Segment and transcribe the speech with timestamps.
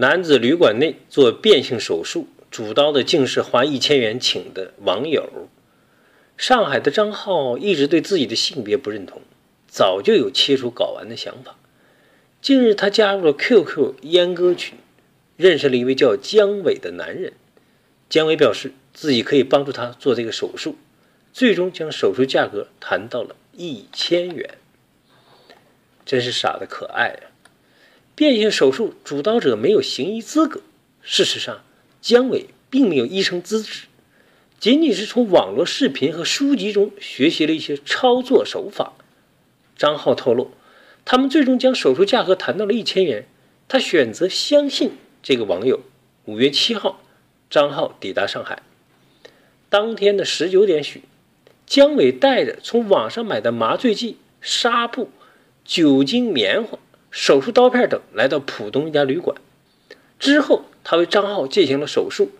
[0.00, 5.48] 男子旅馆内做变性手术，主刀的竟是花一千元请的网友。
[6.36, 9.20] 上海的张浩一直对自己的性别不认同，
[9.66, 11.58] 早就有切除睾丸的想法。
[12.40, 14.78] 近日，他加入了 QQ 阉割群，
[15.36, 17.32] 认识了一位叫姜伟的男人。
[18.08, 20.76] 姜伟表示自己可以帮助他做这个手术，
[21.32, 24.58] 最终将手术价格谈到了一千元。
[26.06, 27.34] 真是傻的可爱啊！
[28.18, 30.60] 变性手术主刀者没有行医资格。
[31.02, 31.62] 事实上，
[32.00, 33.84] 姜伟并没有医生资质，
[34.58, 38.94] 仅仅是从网络视频和书籍中学习了一些操作手法。
[39.76, 40.50] 张浩透露，
[41.04, 43.24] 他们最终将手术价格谈到了一千元。
[43.68, 44.90] 他选择相信
[45.22, 45.82] 这个网友。
[46.24, 47.00] 五月七号，
[47.48, 48.62] 张浩抵达上海。
[49.68, 51.02] 当天的十九点许，
[51.66, 55.08] 姜伟带着从网上买的麻醉剂、纱布、
[55.64, 56.80] 酒精、棉花。
[57.20, 59.36] 手术刀片等来到浦东一家旅馆
[60.20, 62.30] 之后，他为张浩进行了手术。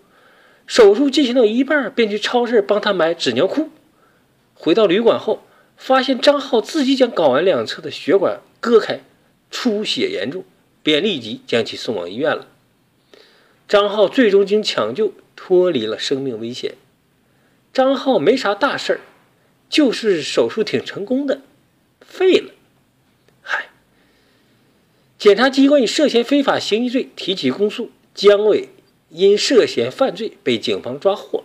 [0.68, 3.70] 手术进行到一半，便去超市帮他买纸尿裤。
[4.54, 5.42] 回到旅馆后，
[5.76, 9.00] 发现张浩自己将睾丸两侧的血管割开，
[9.50, 10.44] 出血严重，
[10.84, 12.46] 便立即将其送往医院了。
[13.66, 16.76] 张浩最终经抢救脱离了生命危险。
[17.72, 19.00] 张浩没啥大事儿，
[19.68, 21.40] 就是手术挺成功的，
[22.00, 22.52] 废了。
[25.28, 28.70] 检察机关以涉嫌非法行医罪提起公诉，姜伟
[29.10, 31.44] 因涉嫌犯罪被警方抓获。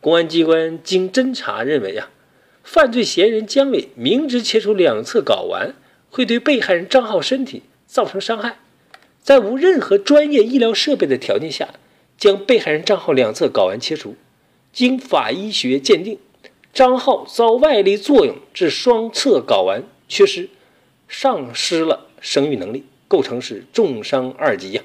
[0.00, 2.10] 公安机关经侦查认为，呀，
[2.64, 5.76] 犯罪嫌疑人姜伟明知切除两侧睾丸
[6.10, 8.58] 会对被害人张浩身体造成伤害，
[9.22, 11.68] 在无任何专业医疗设备的条件下，
[12.18, 14.16] 将被害人张浩两侧睾丸切除。
[14.72, 16.18] 经法医学鉴定，
[16.74, 20.48] 张浩遭外力作用致双侧睾丸缺失，
[21.08, 22.08] 丧失了。
[22.20, 24.82] 生育能力构成是重伤二级呀。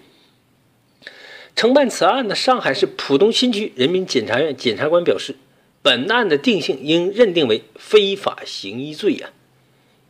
[1.56, 5.36] 承办此案的上海市浦东新区人民检察院检察官表示，
[5.82, 9.30] 本案的定性应认定为非法行医罪呀。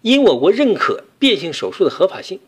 [0.02, 2.40] 因我国认可变性手术的合法性，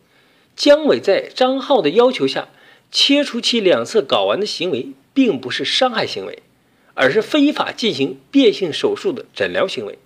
[0.56, 2.50] 姜伟在张浩的要求下
[2.92, 6.42] 切除其两侧睾丸的行为，并不是伤害行为，
[6.94, 10.00] 而是非法进行变性手术的诊疗行为。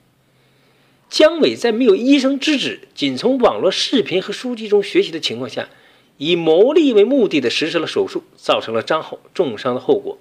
[1.11, 5.67] 姜伟在没有医生制止、仅从网络视频和书籍中学习的情况下，
[6.15, 10.17] 以牟利为目的的实施了手术，造成了张浩重伤的后果。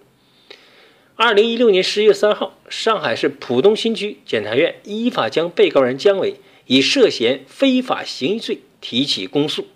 [1.14, 9.68] 二零一六年十月三号，上海市浦东新区检察院依法将被告人姜伟以涉嫌非法行医罪提起公诉。